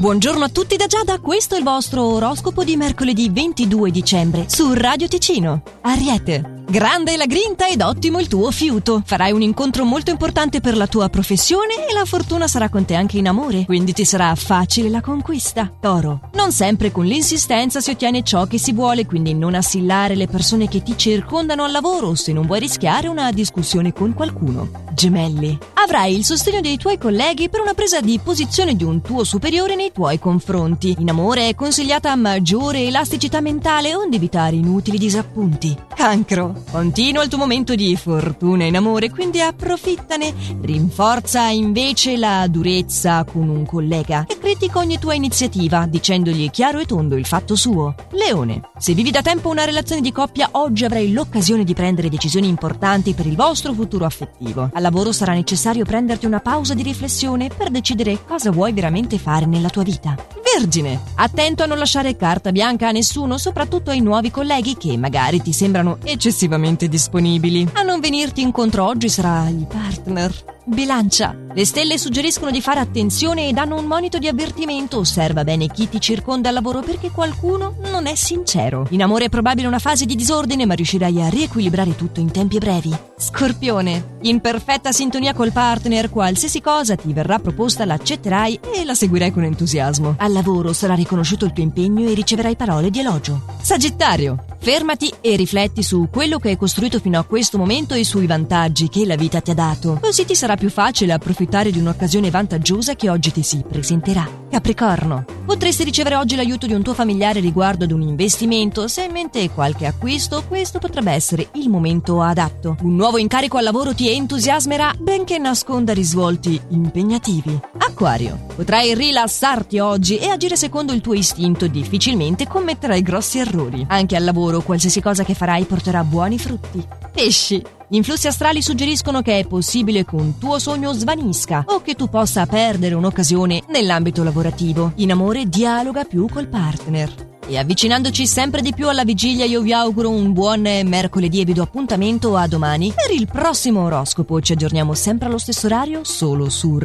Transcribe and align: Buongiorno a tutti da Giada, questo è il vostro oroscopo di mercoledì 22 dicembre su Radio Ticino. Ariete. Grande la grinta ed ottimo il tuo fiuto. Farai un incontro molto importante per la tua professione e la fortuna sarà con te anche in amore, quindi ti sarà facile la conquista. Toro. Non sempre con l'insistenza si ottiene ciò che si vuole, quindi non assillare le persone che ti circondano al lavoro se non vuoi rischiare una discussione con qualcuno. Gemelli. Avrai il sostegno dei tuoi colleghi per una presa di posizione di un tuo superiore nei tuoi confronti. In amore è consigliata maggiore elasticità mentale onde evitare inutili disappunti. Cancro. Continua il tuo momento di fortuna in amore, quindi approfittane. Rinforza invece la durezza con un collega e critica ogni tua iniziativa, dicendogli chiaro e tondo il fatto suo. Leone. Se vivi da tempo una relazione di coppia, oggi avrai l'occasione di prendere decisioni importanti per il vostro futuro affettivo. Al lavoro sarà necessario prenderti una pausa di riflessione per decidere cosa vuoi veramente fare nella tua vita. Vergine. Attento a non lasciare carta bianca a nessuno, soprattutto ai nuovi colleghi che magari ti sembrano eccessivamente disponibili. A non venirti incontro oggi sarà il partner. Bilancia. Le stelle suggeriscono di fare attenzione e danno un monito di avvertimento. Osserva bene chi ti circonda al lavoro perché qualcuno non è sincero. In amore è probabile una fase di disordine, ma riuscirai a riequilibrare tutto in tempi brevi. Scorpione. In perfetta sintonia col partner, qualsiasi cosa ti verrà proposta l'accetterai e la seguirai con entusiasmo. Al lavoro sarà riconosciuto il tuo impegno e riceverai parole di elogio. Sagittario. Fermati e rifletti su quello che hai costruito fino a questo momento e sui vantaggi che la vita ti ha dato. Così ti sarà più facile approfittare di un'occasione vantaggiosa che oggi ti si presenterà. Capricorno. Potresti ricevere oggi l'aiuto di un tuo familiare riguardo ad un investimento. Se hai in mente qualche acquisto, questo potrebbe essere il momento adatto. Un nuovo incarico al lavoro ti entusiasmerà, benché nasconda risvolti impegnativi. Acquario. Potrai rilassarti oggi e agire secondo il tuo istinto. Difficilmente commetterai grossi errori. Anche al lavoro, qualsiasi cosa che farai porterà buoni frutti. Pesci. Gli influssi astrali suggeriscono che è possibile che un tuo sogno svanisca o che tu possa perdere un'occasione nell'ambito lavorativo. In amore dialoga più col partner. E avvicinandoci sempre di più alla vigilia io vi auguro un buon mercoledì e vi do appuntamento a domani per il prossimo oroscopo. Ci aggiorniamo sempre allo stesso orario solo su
Buongiorno 0.00 0.46
a 0.46 0.48
tutti 0.48 0.76
da 0.76 0.86
Giada, 0.86 1.18
questo 1.18 1.56
è 1.56 1.58
il 1.58 1.62
vostro 1.62 2.02
oroscopo 2.04 2.64
di 2.64 2.74
mercoledì 2.74 3.28
22 3.28 3.90
dicembre 3.90 4.46
su 4.48 4.72
Radio 4.72 5.06
Ticino. 5.08 5.62
Ariete. 5.82 6.62
Grande 6.70 7.18
la 7.18 7.26
grinta 7.26 7.68
ed 7.68 7.82
ottimo 7.82 8.18
il 8.18 8.26
tuo 8.26 8.50
fiuto. 8.50 9.02
Farai 9.04 9.32
un 9.32 9.42
incontro 9.42 9.84
molto 9.84 10.10
importante 10.10 10.60
per 10.60 10.74
la 10.74 10.86
tua 10.86 11.10
professione 11.10 11.86
e 11.86 11.92
la 11.92 12.06
fortuna 12.06 12.48
sarà 12.48 12.70
con 12.70 12.86
te 12.86 12.94
anche 12.94 13.18
in 13.18 13.28
amore, 13.28 13.66
quindi 13.66 13.92
ti 13.92 14.06
sarà 14.06 14.34
facile 14.36 14.88
la 14.88 15.02
conquista. 15.02 15.70
Toro. 15.78 16.30
Non 16.32 16.50
sempre 16.50 16.90
con 16.90 17.04
l'insistenza 17.04 17.80
si 17.80 17.90
ottiene 17.90 18.22
ciò 18.22 18.46
che 18.46 18.58
si 18.58 18.72
vuole, 18.72 19.04
quindi 19.04 19.34
non 19.34 19.54
assillare 19.54 20.14
le 20.14 20.28
persone 20.28 20.66
che 20.66 20.82
ti 20.82 20.96
circondano 20.96 21.64
al 21.64 21.72
lavoro 21.72 22.14
se 22.14 22.32
non 22.32 22.46
vuoi 22.46 22.60
rischiare 22.60 23.06
una 23.06 23.30
discussione 23.32 23.92
con 23.92 24.14
qualcuno. 24.14 24.70
Gemelli. 24.94 25.58
Avrai 25.90 26.14
il 26.14 26.24
sostegno 26.24 26.60
dei 26.60 26.76
tuoi 26.76 26.98
colleghi 26.98 27.48
per 27.48 27.58
una 27.58 27.74
presa 27.74 28.00
di 28.00 28.20
posizione 28.22 28.76
di 28.76 28.84
un 28.84 29.00
tuo 29.02 29.24
superiore 29.24 29.74
nei 29.74 29.90
tuoi 29.90 30.20
confronti. 30.20 30.94
In 31.00 31.10
amore 31.10 31.48
è 31.48 31.56
consigliata 31.56 32.14
maggiore 32.14 32.86
elasticità 32.86 33.40
mentale 33.40 33.96
onde 33.96 34.14
evitare 34.14 34.54
inutili 34.54 34.98
disappunti. 34.98 35.76
Cancro. 36.00 36.62
Continua 36.70 37.22
il 37.22 37.28
tuo 37.28 37.36
momento 37.36 37.74
di 37.74 37.94
fortuna 37.94 38.64
in 38.64 38.74
amore, 38.74 39.10
quindi 39.10 39.42
approfittane. 39.42 40.32
Rinforza 40.62 41.50
invece 41.50 42.16
la 42.16 42.46
durezza 42.48 43.22
con 43.24 43.50
un 43.50 43.66
collega 43.66 44.24
e 44.26 44.38
critica 44.38 44.78
ogni 44.78 44.98
tua 44.98 45.12
iniziativa, 45.12 45.84
dicendogli 45.84 46.48
chiaro 46.48 46.78
e 46.78 46.86
tondo 46.86 47.16
il 47.16 47.26
fatto 47.26 47.54
suo. 47.54 47.94
Leone. 48.12 48.62
Se 48.78 48.94
vivi 48.94 49.10
da 49.10 49.20
tempo 49.20 49.50
una 49.50 49.66
relazione 49.66 50.00
di 50.00 50.10
coppia, 50.10 50.48
oggi 50.52 50.86
avrai 50.86 51.12
l'occasione 51.12 51.64
di 51.64 51.74
prendere 51.74 52.08
decisioni 52.08 52.48
importanti 52.48 53.12
per 53.12 53.26
il 53.26 53.36
vostro 53.36 53.74
futuro 53.74 54.06
affettivo. 54.06 54.70
Al 54.72 54.80
lavoro 54.80 55.12
sarà 55.12 55.34
necessario 55.34 55.84
prenderti 55.84 56.24
una 56.24 56.40
pausa 56.40 56.72
di 56.72 56.82
riflessione 56.82 57.50
per 57.54 57.68
decidere 57.68 58.24
cosa 58.24 58.50
vuoi 58.50 58.72
veramente 58.72 59.18
fare 59.18 59.44
nella 59.44 59.68
tua 59.68 59.82
vita. 59.82 60.39
Vergine. 60.60 61.00
Attento 61.14 61.62
a 61.62 61.66
non 61.66 61.78
lasciare 61.78 62.16
carta 62.16 62.52
bianca 62.52 62.88
a 62.88 62.92
nessuno, 62.92 63.38
soprattutto 63.38 63.90
ai 63.90 64.00
nuovi 64.00 64.30
colleghi 64.30 64.76
che 64.76 64.94
magari 64.98 65.40
ti 65.40 65.54
sembrano 65.54 65.98
eccessivamente 66.04 66.86
disponibili. 66.86 67.66
A 67.72 67.82
non 67.82 68.00
venirti 68.00 68.42
incontro 68.42 68.84
oggi 68.84 69.08
sarà 69.08 69.48
il 69.48 69.66
partner. 69.66 70.59
Bilancia. 70.70 71.36
Le 71.52 71.64
stelle 71.64 71.98
suggeriscono 71.98 72.52
di 72.52 72.60
fare 72.60 72.78
attenzione 72.78 73.48
e 73.48 73.52
danno 73.52 73.76
un 73.76 73.86
monito 73.86 74.18
di 74.18 74.28
avvertimento. 74.28 74.98
Osserva 74.98 75.42
bene 75.42 75.66
chi 75.66 75.88
ti 75.88 76.00
circonda 76.00 76.48
al 76.48 76.54
lavoro 76.54 76.80
perché 76.80 77.10
qualcuno 77.10 77.74
non 77.90 78.06
è 78.06 78.14
sincero. 78.14 78.86
In 78.90 79.02
amore 79.02 79.24
è 79.24 79.28
probabile 79.28 79.66
una 79.66 79.80
fase 79.80 80.06
di 80.06 80.14
disordine, 80.14 80.66
ma 80.66 80.74
riuscirai 80.74 81.22
a 81.22 81.28
riequilibrare 81.28 81.96
tutto 81.96 82.20
in 82.20 82.30
tempi 82.30 82.58
brevi. 82.58 82.96
Scorpione. 83.18 84.18
In 84.22 84.40
perfetta 84.40 84.92
sintonia 84.92 85.34
col 85.34 85.50
partner, 85.50 86.08
qualsiasi 86.08 86.60
cosa 86.60 86.94
ti 86.94 87.12
verrà 87.12 87.40
proposta 87.40 87.84
l'accetterai 87.84 88.60
e 88.72 88.84
la 88.84 88.94
seguirai 88.94 89.32
con 89.32 89.42
entusiasmo. 89.42 90.14
Al 90.18 90.30
lavoro 90.30 90.72
sarà 90.72 90.94
riconosciuto 90.94 91.46
il 91.46 91.52
tuo 91.52 91.64
impegno 91.64 92.08
e 92.08 92.14
riceverai 92.14 92.54
parole 92.54 92.90
di 92.90 93.00
elogio. 93.00 93.42
Sagittario. 93.60 94.49
Fermati 94.62 95.10
e 95.22 95.36
rifletti 95.36 95.82
su 95.82 96.08
quello 96.12 96.38
che 96.38 96.50
hai 96.50 96.56
costruito 96.58 97.00
fino 97.00 97.18
a 97.18 97.24
questo 97.24 97.56
momento 97.56 97.94
e 97.94 98.04
sui 98.04 98.26
vantaggi 98.26 98.90
che 98.90 99.06
la 99.06 99.16
vita 99.16 99.40
ti 99.40 99.52
ha 99.52 99.54
dato. 99.54 99.98
Così 100.02 100.26
ti 100.26 100.34
sarà 100.34 100.54
più 100.56 100.68
facile 100.68 101.14
approfittare 101.14 101.70
di 101.70 101.78
un'occasione 101.78 102.28
vantaggiosa 102.28 102.94
che 102.94 103.08
oggi 103.08 103.32
ti 103.32 103.42
si 103.42 103.64
presenterà. 103.66 104.28
Capricorno. 104.50 105.24
Potresti 105.46 105.84
ricevere 105.84 106.16
oggi 106.16 106.34
l'aiuto 106.34 106.66
di 106.66 106.74
un 106.74 106.82
tuo 106.82 106.92
familiare 106.92 107.38
riguardo 107.38 107.84
ad 107.84 107.92
un 107.92 108.02
investimento. 108.02 108.88
Se 108.88 109.00
hai 109.00 109.06
in 109.06 109.12
mente 109.12 109.48
qualche 109.50 109.86
acquisto, 109.86 110.42
questo 110.46 110.78
potrebbe 110.80 111.12
essere 111.12 111.48
il 111.54 111.68
momento 111.68 112.20
adatto. 112.20 112.76
Un 112.82 112.96
nuovo 112.96 113.16
incarico 113.16 113.58
al 113.58 113.64
lavoro 113.64 113.94
ti 113.94 114.10
entusiasmerà, 114.10 114.92
benché 114.98 115.38
nasconda 115.38 115.92
risvolti 115.92 116.60
impegnativi. 116.70 117.58
Acquario. 117.78 118.46
Potrai 118.56 118.94
rilassarti 118.94 119.78
oggi 119.78 120.18
e 120.18 120.28
agire 120.28 120.56
secondo 120.56 120.92
il 120.92 121.00
tuo 121.00 121.14
istinto. 121.14 121.68
Difficilmente 121.68 122.48
commetterai 122.48 123.02
grossi 123.02 123.38
errori. 123.38 123.84
Anche 123.88 124.16
al 124.16 124.24
lavoro, 124.24 124.62
qualsiasi 124.62 125.00
cosa 125.00 125.22
che 125.22 125.34
farai 125.34 125.64
porterà 125.64 126.02
buoni 126.02 126.38
frutti. 126.38 126.84
Pesci. 127.12 127.62
Gli 127.92 127.96
influssi 127.96 128.28
astrali 128.28 128.62
suggeriscono 128.62 129.20
che 129.20 129.40
è 129.40 129.46
possibile 129.48 130.04
che 130.04 130.14
un 130.14 130.38
tuo 130.38 130.60
sogno 130.60 130.92
svanisca 130.92 131.64
o 131.66 131.82
che 131.82 131.96
tu 131.96 132.08
possa 132.08 132.46
perdere 132.46 132.94
un'occasione 132.94 133.62
nell'ambito 133.66 134.22
lavorativo. 134.22 134.92
In 134.98 135.10
amore 135.10 135.48
dialoga 135.48 136.04
più 136.04 136.28
col 136.28 136.46
partner. 136.46 137.12
E 137.48 137.58
avvicinandoci 137.58 138.28
sempre 138.28 138.60
di 138.60 138.72
più 138.72 138.88
alla 138.88 139.02
vigilia 139.02 139.44
io 139.44 139.60
vi 139.60 139.72
auguro 139.72 140.08
un 140.08 140.32
buon 140.32 140.60
mercoledì 140.60 141.40
e 141.40 141.44
vi 141.44 141.52
do 141.52 141.62
appuntamento 141.62 142.36
a 142.36 142.46
domani 142.46 142.92
per 142.94 143.10
il 143.10 143.26
prossimo 143.26 143.82
oroscopo. 143.82 144.40
Ci 144.40 144.52
aggiorniamo 144.52 144.94
sempre 144.94 145.26
allo 145.26 145.38
stesso 145.38 145.66
orario 145.66 146.04
solo 146.04 146.48
su 146.48 146.78